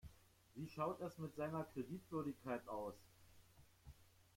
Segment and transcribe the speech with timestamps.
[0.55, 2.95] Wie schaut es mit seiner Kreditwürdigkeit aus?